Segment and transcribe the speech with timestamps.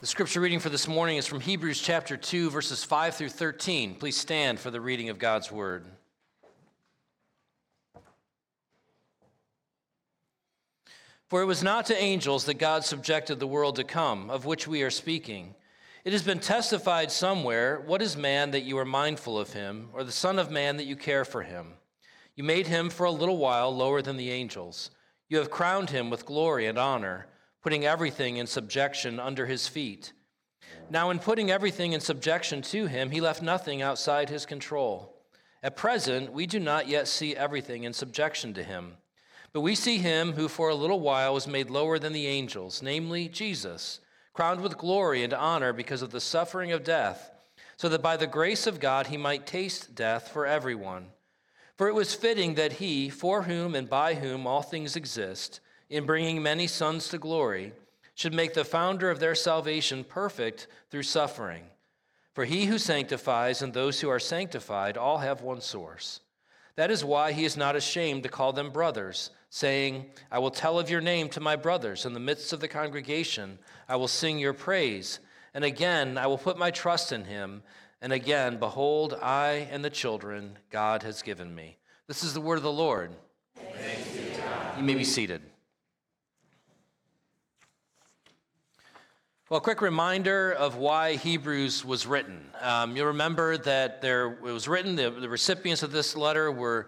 [0.00, 3.96] The scripture reading for this morning is from Hebrews chapter 2, verses 5 through 13.
[3.96, 5.84] Please stand for the reading of God's word.
[11.28, 14.66] For it was not to angels that God subjected the world to come, of which
[14.66, 15.54] we are speaking.
[16.06, 20.02] It has been testified somewhere What is man that you are mindful of him, or
[20.02, 21.74] the Son of Man that you care for him?
[22.36, 24.92] You made him for a little while lower than the angels.
[25.28, 27.26] You have crowned him with glory and honor
[27.62, 30.12] putting everything in subjection under his feet.
[30.88, 35.14] Now, in putting everything in subjection to him, he left nothing outside his control.
[35.62, 38.96] At present, we do not yet see everything in subjection to him.
[39.52, 42.82] But we see him who for a little while was made lower than the angels,
[42.82, 44.00] namely Jesus,
[44.32, 47.30] crowned with glory and honor because of the suffering of death,
[47.76, 51.08] so that by the grace of God he might taste death for everyone.
[51.76, 56.06] For it was fitting that he, for whom and by whom all things exist, in
[56.06, 57.72] bringing many sons to glory,
[58.14, 61.64] should make the founder of their salvation perfect through suffering.
[62.32, 66.20] For he who sanctifies and those who are sanctified all have one source.
[66.76, 70.78] That is why he is not ashamed to call them brothers, saying, I will tell
[70.78, 72.06] of your name to my brothers.
[72.06, 75.18] In the midst of the congregation, I will sing your praise.
[75.52, 77.62] And again, I will put my trust in him.
[78.00, 81.78] And again, behold, I and the children God has given me.
[82.06, 83.10] This is the word of the Lord.
[84.76, 85.42] You may be seated.
[89.50, 92.40] Well, a quick reminder of why Hebrews was written.
[92.60, 96.86] Um, you'll remember that there, it was written, the, the recipients of this letter were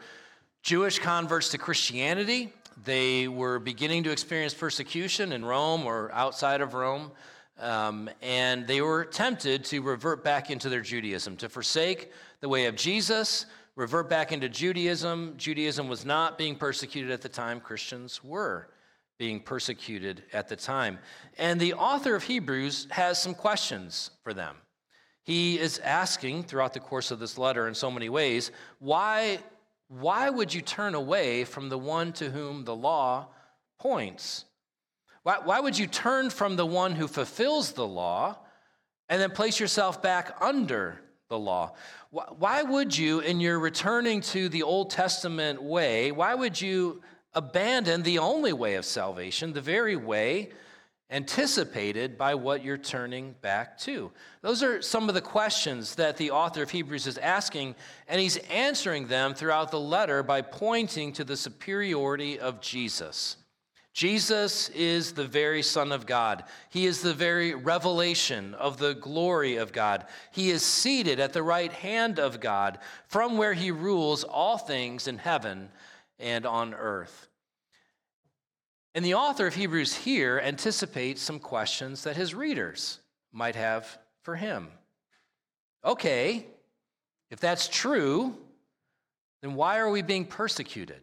[0.63, 2.53] Jewish converts to Christianity.
[2.85, 7.11] They were beginning to experience persecution in Rome or outside of Rome.
[7.59, 12.67] Um, and they were tempted to revert back into their Judaism, to forsake the way
[12.67, 15.35] of Jesus, revert back into Judaism.
[15.37, 18.69] Judaism was not being persecuted at the time, Christians were
[19.19, 20.99] being persecuted at the time.
[21.39, 24.57] And the author of Hebrews has some questions for them.
[25.25, 29.39] He is asking throughout the course of this letter in so many ways, why,
[29.89, 33.29] why would you turn away from the one to whom the law
[33.79, 34.45] points?
[35.23, 38.39] Why, why would you turn from the one who fulfills the law
[39.09, 41.75] and then place yourself back under the law?
[42.11, 47.03] Why, why would you, in your returning to the Old Testament way, why would you
[47.35, 50.51] abandon the only way of salvation, the very way
[51.11, 54.11] anticipated by what you're turning back to?
[54.41, 57.75] Those are some of the questions that the author of Hebrews is asking,
[58.09, 63.37] and he's answering them throughout the letter by pointing to the superiority of Jesus.
[63.93, 66.45] Jesus is the very Son of God.
[66.71, 70.07] He is the very revelation of the glory of God.
[70.31, 75.07] He is seated at the right hand of God, from where he rules all things
[75.09, 75.69] in heaven
[76.23, 77.29] and on earth.
[78.95, 83.01] And the author of Hebrews here anticipates some questions that his readers
[83.33, 84.69] might have for him.
[85.85, 86.47] Okay,
[87.31, 88.37] if that's true,
[89.41, 91.01] then why are we being persecuted?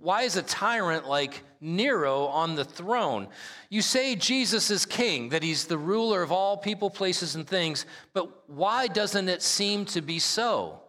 [0.00, 3.26] Why is a tyrant like Nero on the throne?
[3.68, 7.84] You say Jesus is king, that he's the ruler of all people, places, and things,
[8.12, 10.80] but why doesn't it seem to be so?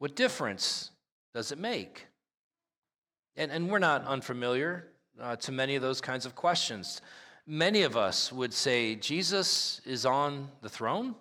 [0.00, 0.90] What difference
[1.34, 2.06] does it make?
[3.36, 4.88] And, and we're not unfamiliar
[5.20, 7.00] uh, to many of those kinds of questions.
[7.46, 11.14] Many of us would say, Jesus is on the throne.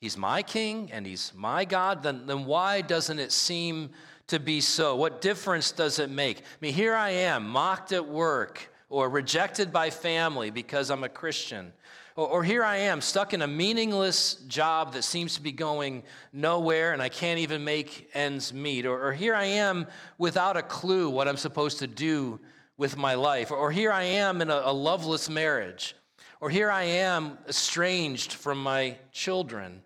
[0.00, 2.02] He's my king and he's my God.
[2.02, 3.90] Then, then why doesn't it seem
[4.28, 4.96] to be so?
[4.96, 6.38] What difference does it make?
[6.38, 11.08] I mean, here I am, mocked at work or rejected by family because I'm a
[11.08, 11.72] Christian.
[12.16, 16.02] Or, or, here I am, stuck in a meaningless job that seems to be going
[16.32, 18.84] nowhere and I can't even make ends meet.
[18.84, 19.86] Or, or here I am
[20.18, 22.40] without a clue what I'm supposed to do
[22.76, 23.50] with my life.
[23.50, 25.94] Or, or here I am in a, a loveless marriage.
[26.40, 29.82] Or here I am estranged from my children.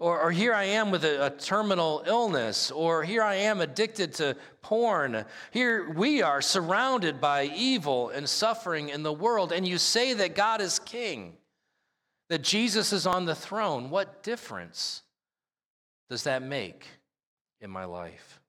[0.00, 4.14] Or, or, here I am with a, a, terminal illness, or here I am addicted
[4.14, 5.24] to porn.
[5.50, 10.36] Here we are surrounded by evil and suffering in the world, and you say that
[10.36, 11.37] God is king
[12.28, 15.02] that Jesus is on the throne, what difference
[16.10, 16.86] does that make
[17.60, 18.40] in my life?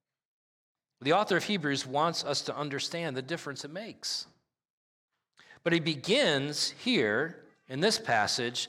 [1.01, 4.27] The author of Hebrews wants us to understand the difference it makes.
[5.63, 7.37] But he begins here
[7.69, 8.67] in this passage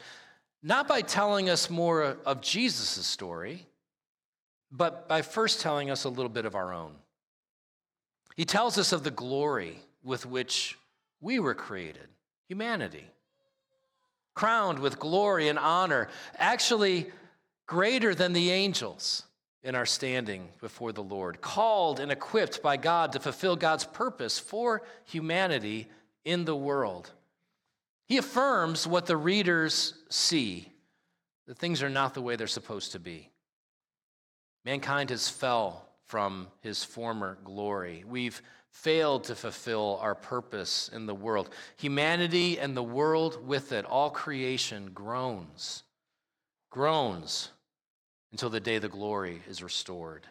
[0.62, 3.66] not by telling us more of Jesus' story,
[4.70, 6.92] but by first telling us a little bit of our own.
[8.36, 10.78] He tells us of the glory with which
[11.20, 12.08] we were created,
[12.48, 13.06] humanity
[14.40, 16.08] crowned with glory and honor,
[16.38, 17.06] actually
[17.66, 19.24] greater than the angels
[19.62, 24.38] in our standing before the Lord, called and equipped by God to fulfill God's purpose
[24.38, 25.88] for humanity
[26.24, 27.10] in the world.
[28.06, 30.72] He affirms what the readers see
[31.46, 33.28] that things are not the way they're supposed to be.
[34.64, 38.04] Mankind has fell from his former glory.
[38.08, 38.40] We've
[38.70, 41.50] failed to fulfill our purpose in the world.
[41.76, 45.82] Humanity and the world with it, all creation groans,
[46.70, 47.50] groans
[48.32, 50.26] until the day the glory is restored.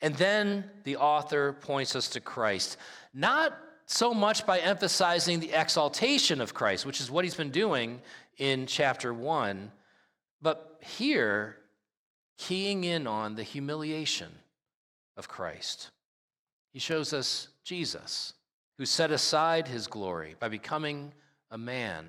[0.00, 2.76] And then the author points us to Christ,
[3.14, 8.00] not so much by emphasizing the exaltation of Christ, which is what he's been doing
[8.36, 9.72] in chapter one,
[10.42, 11.56] but here,
[12.36, 14.30] keying in on the humiliation
[15.16, 15.90] of Christ.
[16.72, 18.32] He shows us Jesus,
[18.78, 21.12] who set aside his glory by becoming
[21.50, 22.06] a man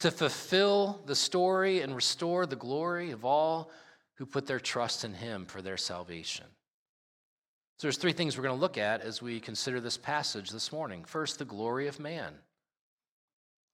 [0.00, 3.70] to fulfill the story and restore the glory of all
[4.14, 6.46] who put their trust in him for their salvation.
[7.76, 10.72] So there's three things we're going to look at as we consider this passage this
[10.72, 11.04] morning.
[11.04, 12.32] First, the glory of man.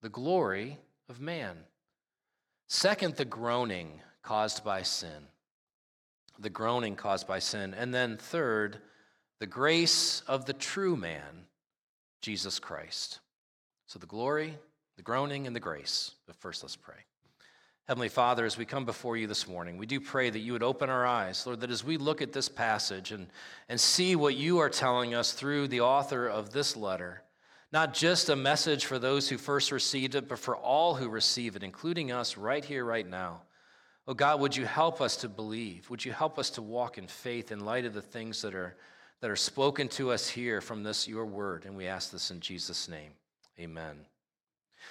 [0.03, 1.59] The glory of man.
[2.67, 5.29] Second, the groaning caused by sin.
[6.41, 7.73] The groaning caused by sin.
[7.73, 8.81] And then third,
[9.40, 11.46] the grace of the true man,
[12.20, 13.20] Jesus Christ.
[13.87, 14.56] So the glory,
[14.96, 16.12] the groaning, and the grace.
[16.26, 16.94] But first, let's pray.
[17.88, 20.62] Heavenly Father, as we come before you this morning, we do pray that you would
[20.62, 23.26] open our eyes, Lord, that as we look at this passage and,
[23.69, 27.22] and see what you are telling us through the author of this letter,
[27.72, 31.56] not just a message for those who first received it, but for all who receive
[31.56, 33.43] it, including us right here, right now.
[34.06, 35.88] Oh God, would you help us to believe?
[35.90, 38.76] Would you help us to walk in faith in light of the things that are,
[39.20, 41.64] that are spoken to us here from this, your word?
[41.64, 43.12] And we ask this in Jesus' name.
[43.58, 44.06] Amen.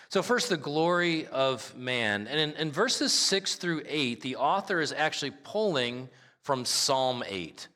[0.10, 2.28] So, first, the glory of man.
[2.28, 6.10] And in, in, verses 6 through 8, the author is actually pulling
[6.42, 7.68] from Psalm 8.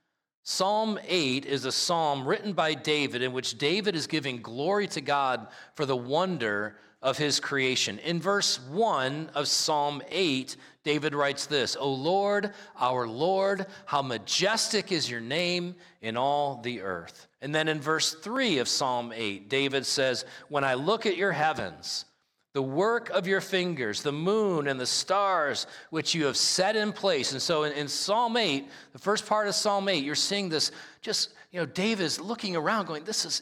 [0.44, 5.02] Psalm 8 is a psalm written by David in which David is giving glory to
[5.02, 8.00] God for the wonder of his creation.
[8.00, 14.92] In verse 1 of Psalm 8, David writes this O Lord, our Lord, how majestic
[14.92, 17.28] is your name in all the earth.
[17.42, 21.32] And then in verse 3 of Psalm 8, David says, When I look at your
[21.32, 22.06] heavens,
[22.54, 26.94] the work of your fingers, the moon and the stars which you have set in
[26.94, 27.32] place.
[27.32, 30.72] And so in, in, Psalm 8, the first part of Psalm 8, you're seeing this
[31.02, 33.42] just, you know, David is looking around going, This is,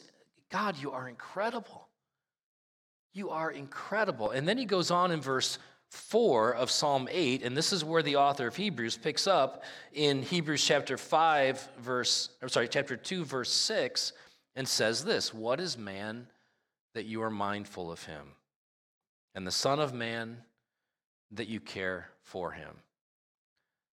[0.50, 1.88] God, you are incredible.
[3.14, 4.32] You are incredible.
[4.32, 5.60] And then he goes on in verse
[5.92, 10.24] 4 of Psalm 8, and this is where the author of Hebrews picks up in
[10.24, 14.14] Hebrews chapter 5, verse, I'm sorry, chapter 2, verse 6,
[14.56, 16.28] and says this What is man
[16.94, 18.34] that you are mindful of him?
[19.36, 20.38] and the Son of Man
[21.32, 22.76] that you care for him.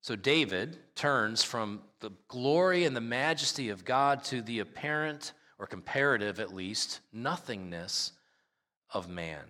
[0.00, 5.66] So David turns from the glory and the majesty of God to the apparent, or
[5.66, 8.12] comparative at least, nothingness
[8.90, 9.44] of man.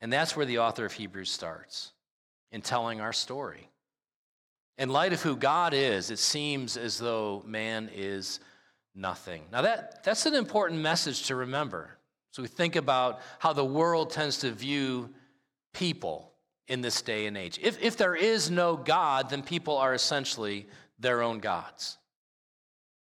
[0.00, 1.92] And that's where the author of Hebrews starts
[2.52, 3.68] in telling our story.
[4.78, 8.40] In light of who God is, it seems as though man is
[8.94, 9.42] nothing.
[9.52, 11.90] Now, that, that's an important message to remember.
[12.32, 15.10] So we think about how the world tends to view
[15.74, 16.32] people
[16.68, 17.58] in this day and age.
[17.62, 20.66] If, if there is no God, then people are essentially
[20.98, 21.98] their own gods.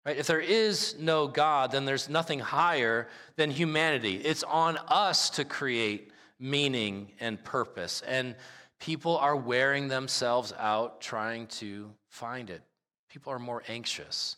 [0.06, 0.16] Right?
[0.16, 4.16] If there is no God, then there's nothing higher than humanity.
[4.16, 8.02] It's on us to create meaning and purpose.
[8.06, 8.34] And
[8.78, 12.62] people are wearing themselves out trying to find it.
[13.10, 14.36] People are more anxious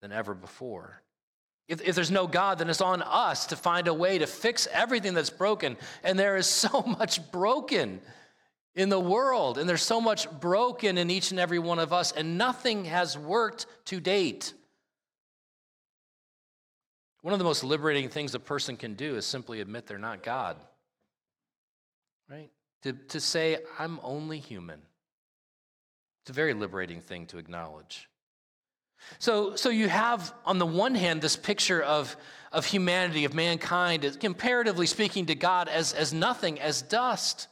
[0.00, 1.02] than ever before.
[1.68, 4.66] If, if, there's no God, then it's on us to find a way to fix
[4.72, 5.76] everything that's broken.
[6.02, 8.00] And there is so much broken
[8.74, 12.12] in the world, and there's so much broken in each and every one of us,
[12.12, 14.54] and nothing has worked to date.
[17.22, 20.22] One of the most liberating things a person can do is simply admit they're not
[20.22, 20.56] God.
[22.28, 22.50] Right?
[22.82, 24.80] To, to say, I'm only human.
[26.22, 28.08] It's a very liberating thing to acknowledge.
[29.18, 32.16] So, so you have, on the one hand, this picture of,
[32.52, 37.48] of humanity, of mankind, comparatively speaking to God, as, as nothing, as dust,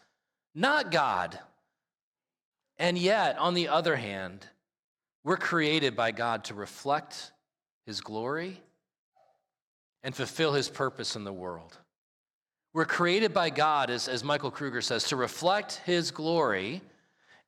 [0.54, 1.38] not God.
[2.78, 4.46] And yet, on the other hand,
[5.24, 7.32] we're created by God to reflect
[7.86, 8.60] His glory
[10.02, 11.78] and fulfill His purpose in the world.
[12.76, 16.82] We're created by God, as, as Michael Kruger says, to reflect His glory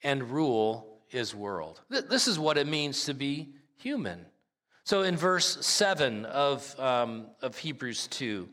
[0.02, 1.82] and rule His world.
[1.90, 4.24] This is what it means to be human.
[4.84, 8.48] So in verse 7 of, um, of Hebrews 2,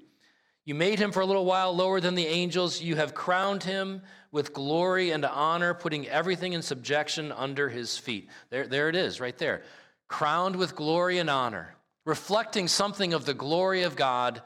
[0.65, 2.82] you made him for a little while lower than the angels.
[2.82, 4.01] You have crowned him
[4.34, 8.27] with glory and honor, putting everything in subjection under his feet.
[8.50, 9.63] There, there it is, right there.
[10.10, 14.41] Crowned with glory and honor, reflecting something of the glory of God,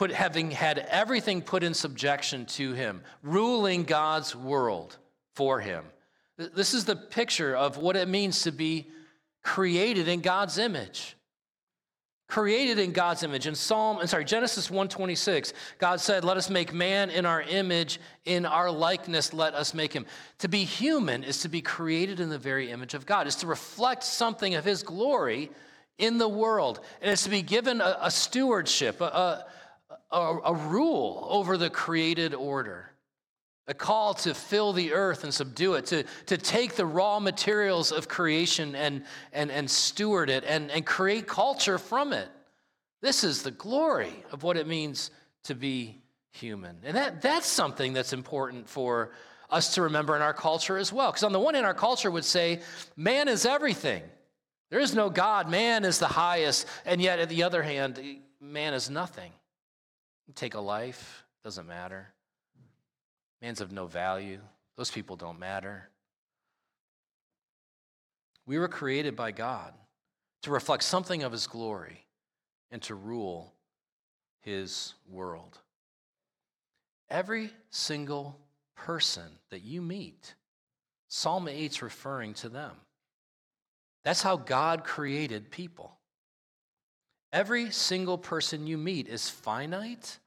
[0.00, 4.96] put, having had everything put in subjection to him, ruling God's world
[5.34, 5.84] for him.
[6.38, 8.88] This is the picture of what it means to be
[9.42, 11.18] created in God's image.
[12.28, 13.46] Created in God's image.
[13.46, 18.00] In Psalm, I'm sorry, Genesis 1:26, God said, "Let us make man in our image,
[18.24, 20.06] in our likeness let us make him."
[20.38, 23.26] To be human is to be created in the very image of God.
[23.26, 25.50] Is to reflect something of his glory
[25.98, 26.80] in the world.
[27.02, 29.46] And it's to be given a, a stewardship, a, a,
[30.12, 32.90] a rule over the created order.
[33.68, 37.92] A call to fill the earth and subdue it, to, to take the raw materials
[37.92, 42.28] of creation and, and, and steward it and, and create culture from it.
[43.00, 45.12] This is the glory of what it means
[45.44, 46.02] to be
[46.32, 46.78] human.
[46.82, 49.12] And that, that's something that's important for
[49.48, 51.10] us to remember in our culture as well.
[51.12, 52.60] Because on the one hand, our culture would say,
[52.96, 54.02] man is everything.
[54.70, 55.48] There is no God.
[55.48, 56.66] Man is the highest.
[56.84, 58.00] And yet, at the other hand,
[58.40, 59.32] man is nothing.
[60.34, 62.08] Take a life, doesn't matter.
[63.40, 64.40] Man's of no value.
[64.76, 65.88] Those people don't matter.
[68.46, 69.74] We were created by God
[70.42, 72.06] to reflect something of his glory
[72.70, 73.52] and to rule
[74.40, 75.58] his world.
[77.08, 78.38] Every single
[78.74, 80.34] person that you meet,
[81.08, 82.72] Psalm 8's referring to them.
[84.04, 85.99] That's how God created people.
[87.32, 90.18] Every single person you meet is finite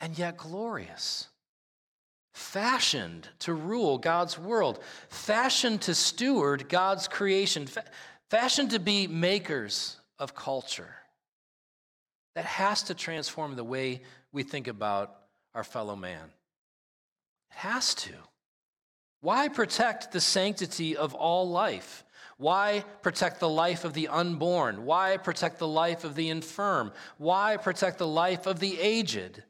[0.00, 1.28] and yet glorious.
[2.32, 7.66] Fashioned to rule God's world, fashioned to steward God's creation,
[8.30, 10.94] fashioned to be makers of culture.
[12.34, 15.14] That has to transform the way we think about
[15.54, 16.30] our fellow man.
[17.50, 18.12] It has to.
[19.20, 22.04] Why protect the sanctity of all life?
[22.38, 24.84] Why protect the life of the unborn?
[24.84, 26.92] Why protect the life of the infirm?
[27.18, 29.42] Why protect the life of the aged?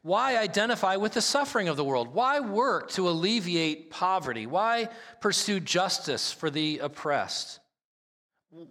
[0.00, 2.14] Why identify with the suffering of the world?
[2.14, 4.46] Why work to alleviate poverty?
[4.46, 4.88] Why
[5.20, 7.60] pursue justice for the oppressed?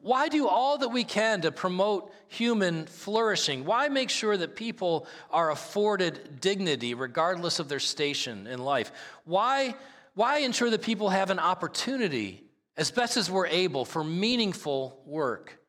[0.01, 3.65] Why do all that we can to promote human flourishing?
[3.65, 8.91] Why make sure that people are afforded dignity regardless of their station in life?
[9.25, 9.75] Why
[10.15, 12.43] why ensure that people have an opportunity
[12.77, 15.59] as best as we're able for meaningful work?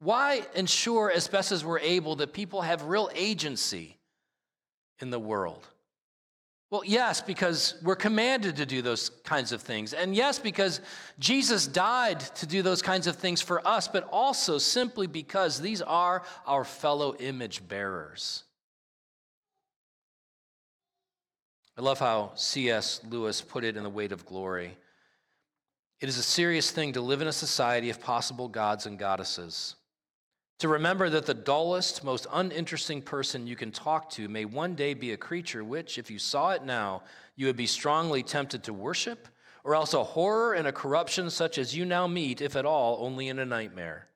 [0.00, 3.98] Why ensure as best as we're able that people have real agency
[5.00, 5.66] in the world?
[6.70, 9.94] Well, yes, because we're commanded to do those kinds of things.
[9.94, 10.82] And yes, because
[11.18, 15.80] Jesus died to do those kinds of things for us, but also simply because these
[15.80, 18.44] are our fellow image bearers.
[21.78, 23.02] I love how C.S.
[23.08, 24.76] Lewis put it in The Weight of Glory.
[26.00, 29.76] It is a serious thing to live in a society of possible gods and goddesses.
[30.58, 34.92] To remember that the dullest, most uninteresting person you can talk to may one day
[34.92, 37.04] be a creature which, if you saw it now,
[37.36, 39.28] you would be strongly tempted to worship,
[39.62, 42.98] or else a horror and a corruption such as you now meet, if at all,
[43.06, 44.08] only in a nightmare.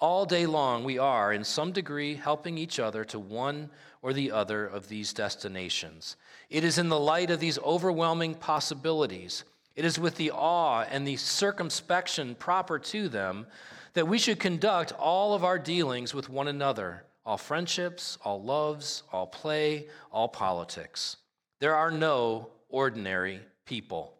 [0.00, 3.68] All day long, we are, in some degree, helping each other to one
[4.02, 6.16] or the other of these destinations.
[6.50, 9.44] It is in the light of these overwhelming possibilities,
[9.76, 13.46] it is with the awe and the circumspection proper to them
[13.94, 19.04] that we should conduct all of our dealings with one another, all friendships, all loves,
[19.12, 21.16] all play, all politics.
[21.60, 24.14] There are no ordinary people.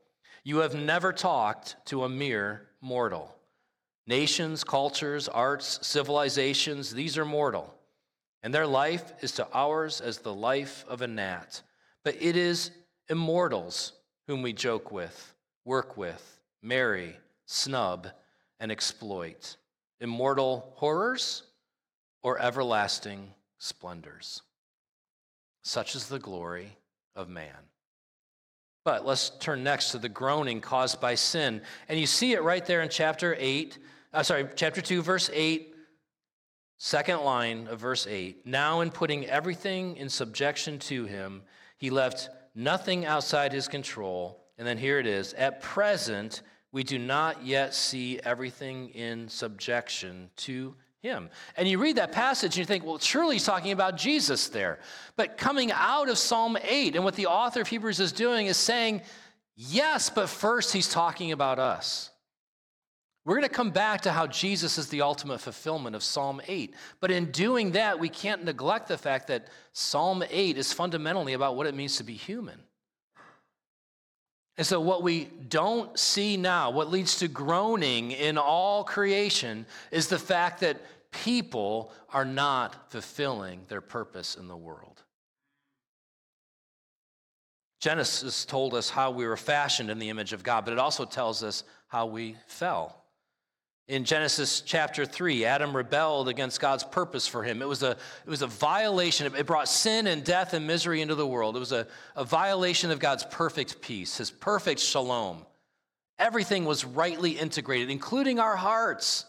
[0.45, 3.35] You have never talked to a mere mortal.
[4.07, 7.75] Nations, cultures, arts, civilizations, these are mortal,
[8.43, 11.63] and their life is to ours as the life of a gnat.
[12.05, 12.71] But it is
[13.09, 13.93] immortals
[14.27, 17.17] whom we joke with, work with, marry,
[17.47, 18.09] snub,
[18.61, 19.57] and exploit.
[20.01, 21.43] Immortal horrors
[22.23, 24.43] or everlasting splendors.
[25.63, 26.77] Such is the glory
[27.17, 27.69] of man.
[28.85, 31.61] But let's turn next to the groaning caused by sin.
[31.89, 33.79] And you see it right there in chapter 8,
[34.15, 35.75] uh, sorry, chapter 2, verse 8,
[36.79, 38.47] second line of verse 8.
[38.47, 41.43] Now, in putting everything in subjection to him,
[41.77, 44.45] he left nothing outside his control.
[44.57, 46.43] And then here it is At present,
[46.73, 51.31] we do not yet see everything in subjection to him.
[51.57, 54.81] And you read that passage and you think, well, surely he's talking about Jesus there.
[55.17, 58.57] But coming out of Psalm 8, and what the author of Hebrews is doing is
[58.57, 59.03] saying,
[59.55, 62.11] yes, but first he's talking about us.
[63.29, 66.75] We're going to come back to how Jesus is the ultimate fulfillment of Psalm 8.
[66.99, 71.55] But in doing that, we can't neglect the fact that Psalm 8 is fundamentally about
[71.55, 72.59] what it means to be human.
[74.57, 80.09] And so, what we don't see now, what leads to groaning in all creation, is
[80.09, 80.81] the fact that
[81.11, 85.03] people are not fulfilling their purpose in the world.
[87.79, 91.05] Genesis told us how we were fashioned in the image of God, but it also
[91.05, 93.05] tells us how we fell.
[93.89, 97.63] In Genesis chapter 3, Adam rebelled against God's purpose for him.
[97.63, 99.35] It was a, it was a violation.
[99.35, 101.57] It brought sin and death and misery into the world.
[101.57, 105.47] It was a, a violation of God's perfect peace, his perfect shalom.
[106.19, 109.25] Everything was rightly integrated, including our hearts.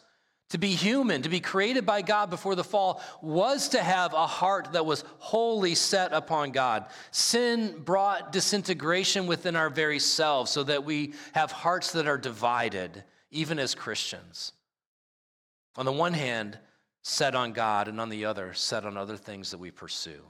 [0.49, 4.25] To be human, to be created by God before the fall, was to have a
[4.25, 6.87] heart that was wholly set upon God.
[7.11, 13.03] Sin brought disintegration within our very selves so that we have hearts that are divided,
[13.31, 14.53] even as Christians.
[15.75, 16.57] On the one hand,
[17.01, 20.21] set on God, and on the other, set on other things that we pursue.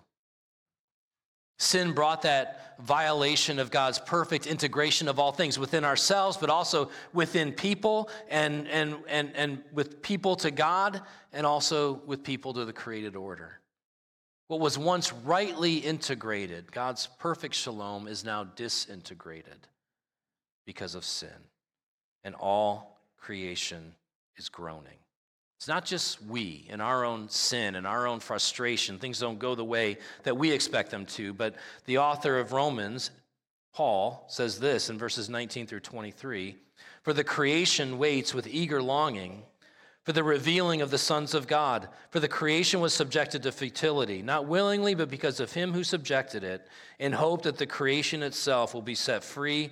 [1.58, 6.90] Sin brought that violation of God's perfect integration of all things within ourselves, but also
[7.12, 11.02] within people and, and, and, and with people to God,
[11.34, 13.60] and also with people to the created order.
[14.48, 19.68] What was once rightly integrated, God's perfect shalom, is now disintegrated
[20.66, 21.49] because of sin.
[22.24, 23.94] And all creation
[24.38, 24.98] is groaning.
[25.58, 28.98] It's not just we in our own sin and our own frustration.
[28.98, 31.34] Things don't go the way that we expect them to.
[31.34, 33.12] But the author of Romans,
[33.74, 36.56] Paul, says this in verses 19 through 23
[37.04, 39.44] For the creation waits with eager longing
[40.10, 41.88] for the revealing of the sons of God.
[42.10, 46.44] For the creation was subjected to futility, not willingly, but because of him who subjected
[46.44, 46.68] it,
[47.00, 49.72] in hope that the creation itself will be set free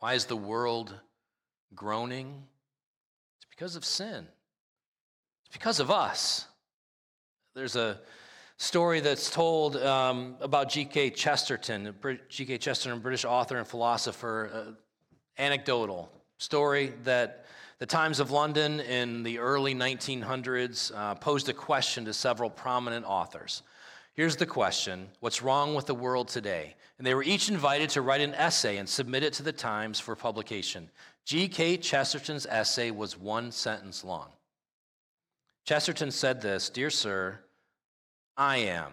[0.00, 0.94] Why is the world
[1.74, 2.42] groaning?
[3.36, 4.26] It's because of sin.
[5.44, 6.46] It's because of us.
[7.54, 8.00] There's a
[8.56, 11.10] story that's told um, about G.K.
[11.10, 11.94] Chesterton,
[12.30, 12.58] G.K.
[12.58, 14.72] Chesterton, British author and philosopher, uh,
[15.40, 17.44] anecdotal story that
[17.78, 23.04] the Times of London in the early 1900s uh, posed a question to several prominent
[23.06, 23.62] authors.
[24.20, 26.74] Here's the question What's wrong with the world today?
[26.98, 29.98] And they were each invited to write an essay and submit it to the Times
[29.98, 30.90] for publication.
[31.24, 31.78] G.K.
[31.78, 34.28] Chesterton's essay was one sentence long.
[35.64, 37.40] Chesterton said this Dear Sir,
[38.36, 38.92] I am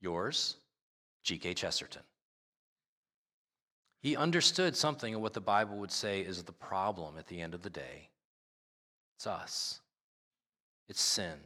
[0.00, 0.56] yours,
[1.22, 1.54] G.K.
[1.54, 2.02] Chesterton.
[4.00, 7.54] He understood something of what the Bible would say is the problem at the end
[7.54, 8.08] of the day.
[9.16, 9.78] It's us,
[10.88, 11.38] it's sin.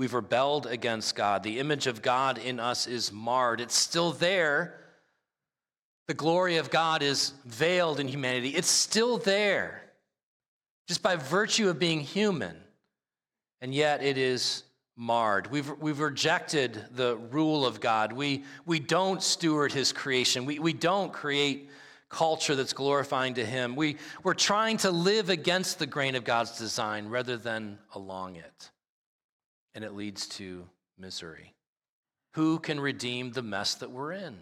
[0.00, 1.42] We've rebelled against God.
[1.42, 3.60] The image of God in us is marred.
[3.60, 4.80] It's still there.
[6.08, 8.48] The glory of God is veiled in humanity.
[8.48, 9.82] It's still there,
[10.88, 12.56] just by virtue of being human.
[13.60, 14.62] And yet it is
[14.96, 15.50] marred.
[15.50, 18.14] We've, we've rejected the rule of God.
[18.14, 20.46] We, we don't steward his creation.
[20.46, 21.68] We, we don't create
[22.08, 23.76] culture that's glorifying to him.
[23.76, 28.70] We, we're trying to live against the grain of God's design rather than along it
[29.74, 31.54] and it leads to misery.
[32.34, 34.36] Who can redeem the mess that we're in?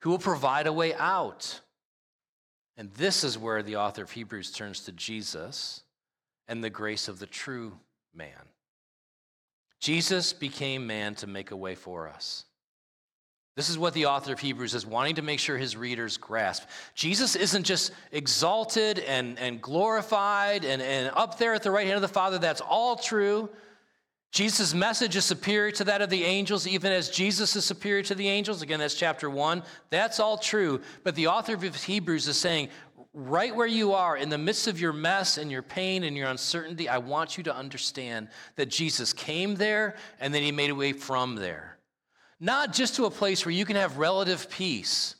[0.00, 1.60] Who will provide a way out?
[2.76, 5.82] And this is where the author of Hebrews turns to Jesus
[6.46, 7.78] and the grace of the true
[8.14, 8.48] man.
[9.80, 12.44] Jesus became man to make a way for us.
[13.56, 16.64] This is what the author of Hebrews is wanting to make sure his readers grasp.
[16.94, 21.96] Jesus isn't just exalted and, and glorified and, and up there at the right hand
[21.96, 22.38] of the Father.
[22.38, 23.48] That's all true.
[24.32, 28.16] Jesus' message is superior to that of the angels, even as Jesus is superior to
[28.16, 28.62] the angels.
[28.62, 29.62] Again, that's chapter one.
[29.90, 30.80] That's all true.
[31.04, 32.70] But the author of Hebrews is saying,
[33.12, 36.26] right where you are, in the midst of your mess and your pain and your
[36.26, 40.74] uncertainty, I want you to understand that Jesus came there and then he made a
[40.74, 41.73] way from there.
[42.44, 45.16] Not just to a place where you can have relative peace,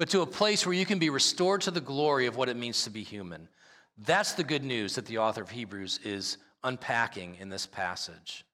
[0.00, 2.56] but to a place where you can be restored to the glory of what it
[2.56, 3.48] means to be human.
[3.96, 8.44] That's the good news that the author of Hebrews is unpacking in this passage.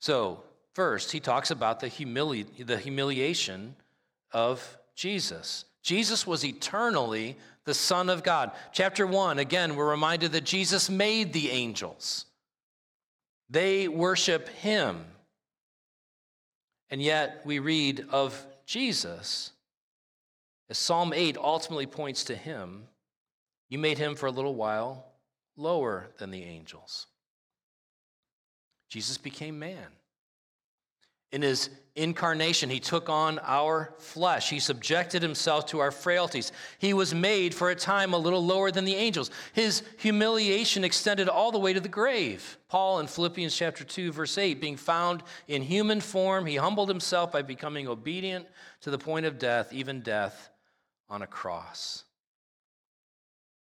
[0.00, 0.42] So,
[0.74, 3.76] first, he talks about the, humili- the humiliation
[4.32, 5.66] of Jesus.
[5.84, 8.50] Jesus was eternally the Son of God.
[8.72, 12.24] Chapter 1, again, we're reminded that Jesus made the angels,
[13.48, 15.04] they worship him.
[16.92, 19.52] And yet we read of Jesus,
[20.68, 22.84] as Psalm 8 ultimately points to him,
[23.70, 25.06] you made him for a little while
[25.56, 27.06] lower than the angels.
[28.90, 29.86] Jesus became man.
[31.32, 34.50] In his incarnation, he took on our flesh.
[34.50, 36.52] He subjected himself to our frailties.
[36.78, 39.30] He was made for a time a little lower than the angels.
[39.52, 42.58] His humiliation extended all the way to the grave.
[42.68, 47.32] Paul in Philippians chapter 2 verse 8, being found in human form, he humbled himself
[47.32, 48.46] by becoming obedient
[48.82, 50.50] to the point of death, even death
[51.08, 52.04] on a cross.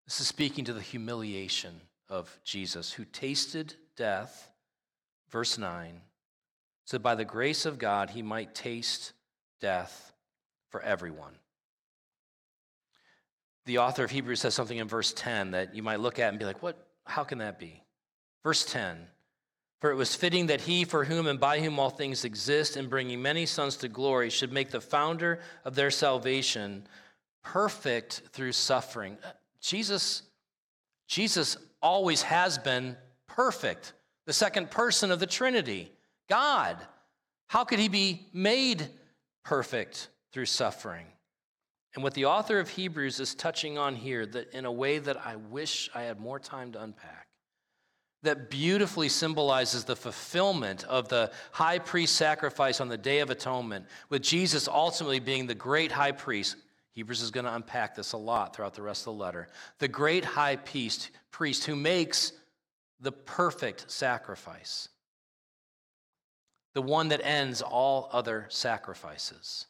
[0.06, 4.50] This is speaking to the humiliation of Jesus who tasted death,
[5.30, 6.00] verse 9
[6.88, 9.12] so by the grace of God he might taste
[9.60, 10.14] death
[10.70, 11.34] for everyone.
[13.66, 16.38] The author of Hebrews says something in verse 10 that you might look at and
[16.38, 16.82] be like, what?
[17.04, 17.82] How can that be?
[18.42, 19.06] Verse 10
[19.82, 22.88] For it was fitting that he, for whom and by whom all things exist, in
[22.88, 26.86] bringing many sons to glory, should make the founder of their salvation
[27.44, 29.18] perfect through suffering.
[29.22, 30.22] Uh, Jesus,
[31.06, 32.96] Jesus always has been
[33.26, 33.92] perfect,
[34.24, 35.92] the second person of the Trinity.
[36.28, 36.76] God.
[37.48, 38.88] How could he be made
[39.44, 41.06] perfect through suffering?
[41.94, 45.16] And what the author of Hebrews is touching on here, that in a way that
[45.26, 47.26] I wish I had more time to unpack,
[48.22, 53.86] that beautifully symbolizes the fulfillment of the high priest sacrifice on the Day of Atonement,
[54.10, 56.56] with Jesus ultimately being the great high priest.
[56.92, 59.48] Hebrews is going to unpack this a lot throughout the rest of the letter.
[59.78, 62.32] The great high priest, priest who makes
[63.00, 64.88] the perfect sacrifice
[66.78, 69.66] the one that ends all other sacrifices.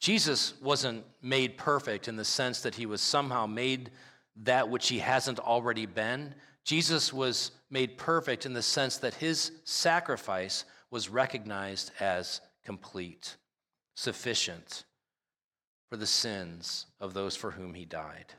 [0.00, 3.92] Jesus wasn't made perfect in the sense that he was somehow made
[4.42, 6.34] that which he hasn't already been.
[6.64, 13.36] Jesus was made perfect in the sense that his sacrifice was recognized as complete,
[13.94, 14.82] sufficient
[15.88, 18.34] for the sins of those for whom he died.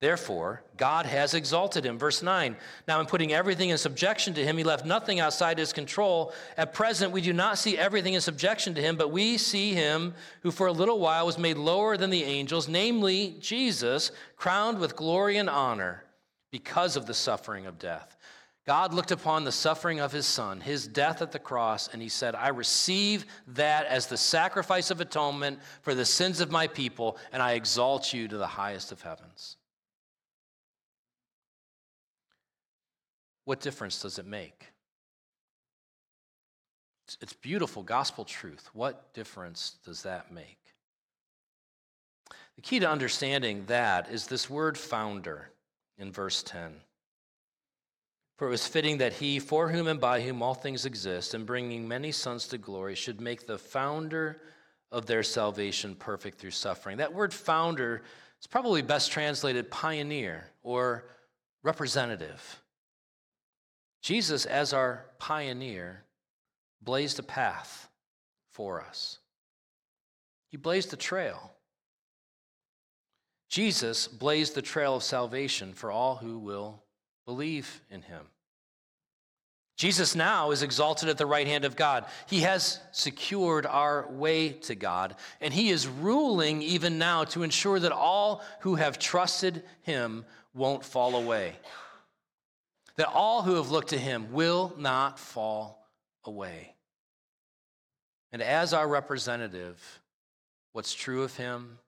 [0.00, 1.98] Therefore, God has exalted him.
[1.98, 2.56] Verse 9.
[2.86, 6.32] Now, in putting everything in subjection to him, he left nothing outside his control.
[6.56, 10.14] At present, we do not see everything in subjection to him, but we see him
[10.42, 14.94] who for a little while was made lower than the angels, namely Jesus, crowned with
[14.94, 16.04] glory and honor
[16.52, 18.16] because of the suffering of death.
[18.66, 22.08] God looked upon the suffering of his son, his death at the cross, and he
[22.08, 27.16] said, I receive that as the sacrifice of atonement for the sins of my people,
[27.32, 29.56] and I exalt you to the highest of heavens.
[33.48, 34.66] What difference does it make?
[37.22, 38.68] It's beautiful gospel truth.
[38.74, 40.58] What difference does that make?
[42.56, 45.48] The key to understanding that is this word founder
[45.96, 46.74] in verse 10.
[48.36, 51.46] For it was fitting that he, for whom and by whom all things exist, and
[51.46, 54.42] bringing many sons to glory, should make the founder
[54.92, 56.98] of their salvation perfect through suffering.
[56.98, 58.02] That word founder
[58.42, 61.08] is probably best translated pioneer or
[61.62, 62.60] representative.
[64.02, 66.04] Jesus, as our pioneer,
[66.80, 67.88] blazed a path
[68.52, 69.18] for us.
[70.50, 71.52] He blazed the trail.
[73.48, 76.82] Jesus blazed the trail of salvation for all who will
[77.26, 78.26] believe in him.
[79.76, 82.04] Jesus now is exalted at the right hand of God.
[82.26, 87.78] He has secured our way to God, and he is ruling even now to ensure
[87.78, 91.54] that all who have trusted him won't fall away
[92.98, 95.88] that all who have looked to him will not fall
[96.24, 96.74] away.
[98.32, 100.00] And as our representative,
[100.72, 101.78] what's true of him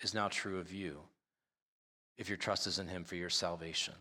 [0.00, 1.00] is now true of you
[2.16, 3.94] if your trust is in him for your salvation.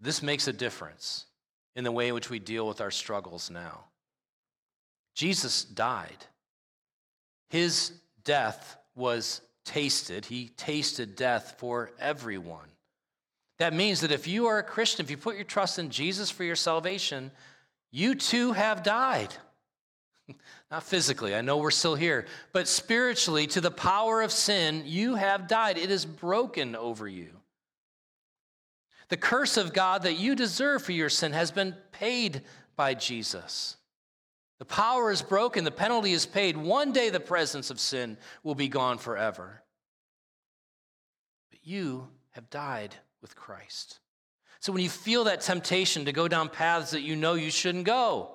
[0.00, 1.26] This makes a difference
[1.76, 3.84] in the way in which we deal with our struggles now.
[5.14, 6.24] Jesus died.
[7.50, 7.92] His
[8.24, 10.24] death was tasted.
[10.24, 12.68] He tasted death for everyone.
[13.58, 16.30] That means that if you are a Christian, if you put your trust in Jesus
[16.30, 17.32] for your salvation,
[17.90, 19.34] you too have died.
[20.70, 25.16] Not physically, I know we're still here, but spiritually, to the power of sin, you
[25.16, 25.76] have died.
[25.76, 27.30] It is broken over you.
[29.08, 32.42] The curse of God that you deserve for your sin has been paid
[32.76, 33.76] by Jesus.
[34.58, 36.56] The power is broken, the penalty is paid.
[36.56, 39.62] One day the presence of sin will be gone forever.
[41.50, 44.00] But you have died with Christ.
[44.60, 47.84] So when you feel that temptation to go down paths that you know you shouldn't
[47.84, 48.30] go,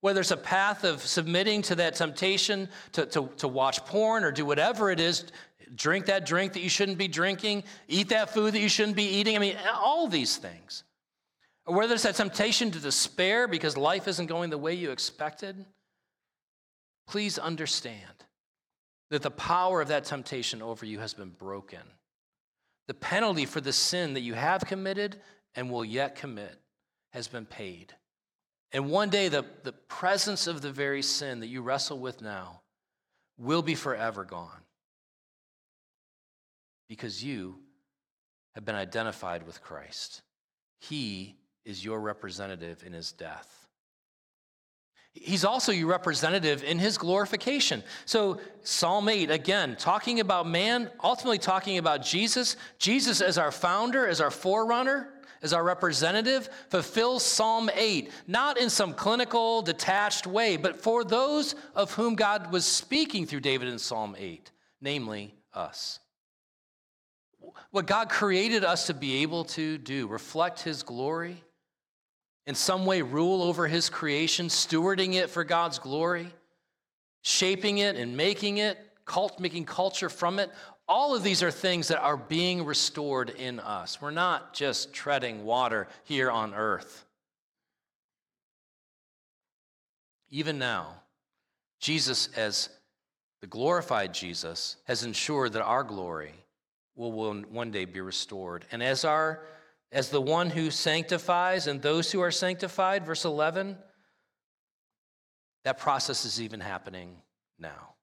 [0.00, 4.32] whether it's a path of submitting to that temptation to, to, to watch porn or
[4.32, 5.26] do whatever it is,
[5.74, 9.04] drink that drink that you shouldn't be drinking, eat that food that you shouldn't be
[9.04, 10.84] eating, I mean, all these things.
[11.66, 15.64] Or whether it's that temptation to despair because life isn't going the way you expected,
[17.06, 18.24] please understand
[19.10, 21.82] that the power of that temptation over you has been broken
[22.88, 25.20] the penalty for the sin that you have committed
[25.54, 26.58] and will yet commit
[27.12, 27.94] has been paid.
[28.72, 32.62] And one day, the, the presence of the very sin that you wrestle with now
[33.38, 34.62] will be forever gone
[36.88, 37.58] because you
[38.54, 40.22] have been identified with Christ.
[40.80, 43.61] He is your representative in his death.
[45.14, 47.82] He's also your representative in his glorification.
[48.06, 52.56] So, Psalm 8, again, talking about man, ultimately talking about Jesus.
[52.78, 58.70] Jesus as our founder, as our forerunner, as our representative, fulfills Psalm 8, not in
[58.70, 63.78] some clinical, detached way, but for those of whom God was speaking through David in
[63.78, 66.00] Psalm 8, namely us.
[67.70, 71.42] What God created us to be able to do, reflect his glory
[72.46, 76.28] in some way rule over his creation, stewarding it for God's glory,
[77.22, 80.50] shaping it and making it, cult, making culture from it.
[80.88, 84.00] All of these are things that are being restored in us.
[84.00, 87.04] We're not just treading water here on earth.
[90.30, 90.96] Even now,
[91.78, 92.70] Jesus, as
[93.40, 96.32] the glorified Jesus, has ensured that our glory
[96.96, 98.64] will one day be restored.
[98.72, 99.42] And as our
[99.92, 103.76] as the one who sanctifies and those who are sanctified, verse 11,
[105.64, 107.16] that process is even happening
[107.58, 107.94] now.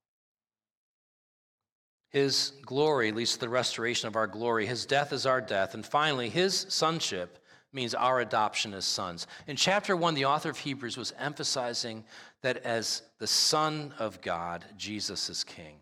[2.10, 4.66] His glory leads to the restoration of our glory.
[4.66, 5.74] His death is our death.
[5.74, 7.40] And finally, his sonship
[7.72, 9.28] means our adoption as sons.
[9.46, 12.04] In chapter 1, the author of Hebrews was emphasizing
[12.42, 15.76] that as the Son of God, Jesus is King.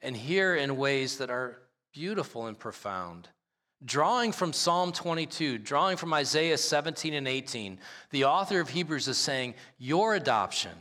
[0.00, 1.58] And here, in ways that are
[1.92, 3.28] beautiful and profound,
[3.86, 7.78] Drawing from Psalm 22, drawing from Isaiah 17 and 18,
[8.10, 10.72] the author of Hebrews is saying, Your adoption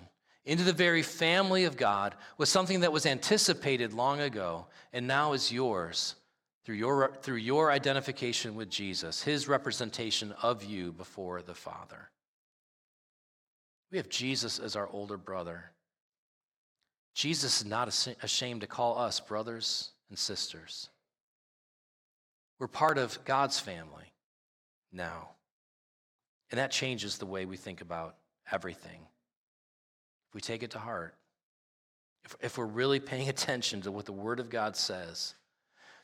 [0.44, 5.34] into the very family of God was something that was anticipated long ago and now
[5.34, 6.16] is yours
[6.64, 12.10] through your, through your identification with Jesus, his representation of you before the Father.
[13.92, 15.72] We have Jesus as our older brother.
[17.14, 17.88] Jesus is not
[18.24, 20.90] ashamed to call us brothers and sisters.
[22.60, 24.14] We're part of God's family
[24.92, 25.30] now.
[26.52, 28.16] And that changes the way we think about
[28.52, 29.02] everything.
[30.30, 31.16] If we take it to heart,
[32.24, 35.36] if, if we're really paying attention to what the Word of God says,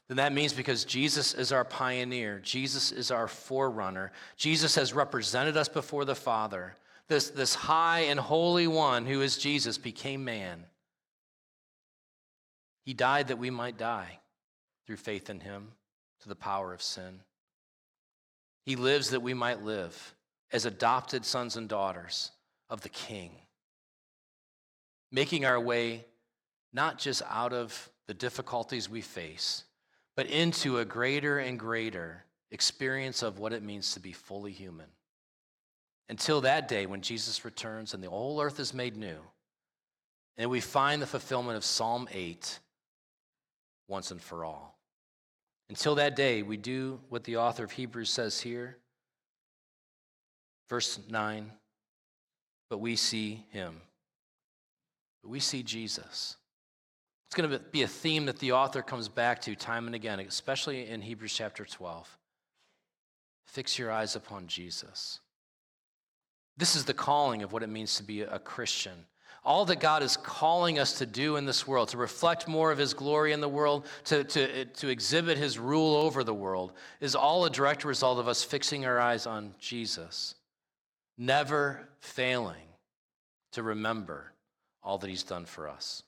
[0.08, 5.56] then that means because Jesus is our pioneer, Jesus is our forerunner, Jesus has represented
[5.56, 6.76] us before the Father.
[7.08, 10.66] This, this high and holy one who is Jesus became man.
[12.84, 14.20] He died that we might die
[14.86, 15.74] through faith in him
[16.22, 17.22] to the power of sin.
[18.66, 20.16] He lives that we might live
[20.52, 22.32] as adopted sons and daughters
[22.70, 23.32] of the King,
[25.12, 26.06] making our way
[26.74, 29.64] not just out of the difficulties we face,
[30.16, 34.88] but into a greater and greater experience of what it means to be fully human.
[36.10, 39.18] Until that day when Jesus returns and the whole earth is made new,
[40.38, 42.60] and we find the fulfillment of Psalm 8
[43.88, 44.81] once and for all.
[45.72, 48.76] Until that day, we do what the author of Hebrews says here.
[50.68, 51.50] Verse 9,
[52.70, 53.80] but we see him.
[55.24, 56.36] But we see Jesus.
[57.26, 60.20] It's going to be a theme that the author comes back to time and again,
[60.20, 62.18] especially in Hebrews chapter 12.
[63.46, 65.22] Fix your eyes upon Jesus.
[66.58, 69.06] This is the calling of what it means to be a Christian
[69.44, 72.78] all that God is calling us to do in this world, to reflect more of
[72.78, 77.16] His glory in the world, to, to, to exhibit His rule over the world, is
[77.16, 80.36] all a direct result of us fixing our eyes on Jesus,
[81.18, 82.68] never failing
[83.54, 84.32] to remember
[84.84, 86.04] all that He's done for us.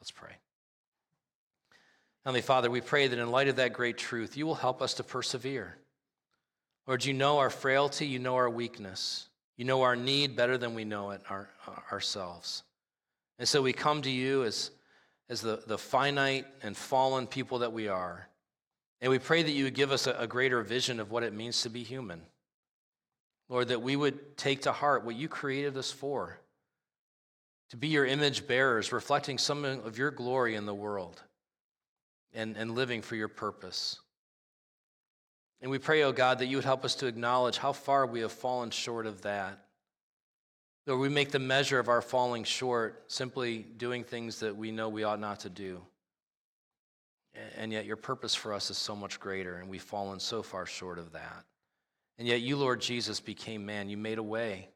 [0.00, 0.32] Let's pray.
[2.24, 4.94] Heavenly Father, we pray that in light of that great truth, you will help us
[4.94, 5.78] to persevere.
[6.86, 9.28] Lord, you know our frailty, you know our weakness.
[9.58, 12.62] You know our need better than we know it our, uh, ourselves.
[13.38, 14.70] And so we come to you as,
[15.28, 18.28] as the, the finite and fallen people that we are.
[19.00, 21.34] And we pray that you would give us a, a greater vision of what it
[21.34, 22.22] means to be human.
[23.48, 26.38] Lord, that we would take to heart what you created us for
[27.70, 31.22] to be your image bearers, reflecting some of your glory in the world
[32.32, 33.98] and, and living for your purpose.
[35.60, 38.20] And we pray, oh God, that you would help us to acknowledge how far we
[38.20, 39.58] have fallen short of that.
[40.86, 44.88] Lord, we make the measure of our falling short simply doing things that we know
[44.88, 45.82] we ought not to do.
[47.56, 50.64] And yet your purpose for us is so much greater, and we've fallen so far
[50.64, 51.44] short of that.
[52.18, 53.88] And yet you, Lord Jesus, became man.
[53.88, 54.70] You made a way.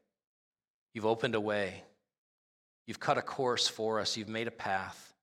[0.93, 1.83] You've opened a way.
[2.85, 4.15] You've cut a course for us.
[4.15, 5.13] You've made a path.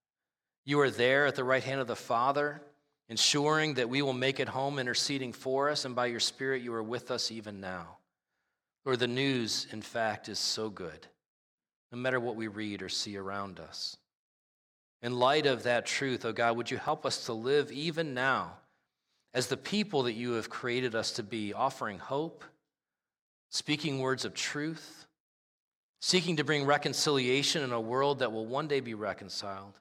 [0.64, 2.62] You are there at the right hand of the Father
[3.10, 6.72] ensuring that we will make it home, interceding for us, and by your Spirit, you
[6.72, 7.98] are with us even now.
[8.84, 11.08] Lord, the news, in fact, is so good,
[11.90, 13.96] no matter what we read or see around us.
[15.02, 18.52] In light of that truth, oh God, would you help us to live even now
[19.34, 22.44] as the people that you have created us to be, offering hope,
[23.48, 25.06] speaking words of truth,
[26.00, 29.74] seeking to bring reconciliation in a world that will one day be reconciled.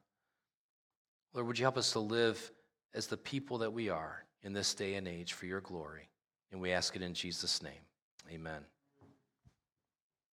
[1.35, 2.51] Lord, would you help us to live
[2.93, 6.09] as the people that we are in this day and age for your glory?
[6.51, 7.81] And we ask it in Jesus' name.
[8.31, 8.65] Amen.